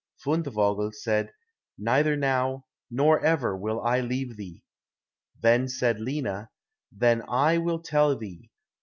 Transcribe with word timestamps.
Fundevogel 0.25 0.95
said, 0.95 1.31
"Neither 1.77 2.15
now, 2.17 2.65
nor 2.89 3.19
ever 3.23 3.55
will 3.55 3.79
I 3.83 3.99
leave 3.99 4.35
thee." 4.35 4.63
Then 5.39 5.67
said 5.67 5.99
Lina, 5.99 6.49
"Then 6.91 7.21
I 7.29 7.59
will 7.59 7.83
tell 7.83 8.17
thee. 8.17 8.49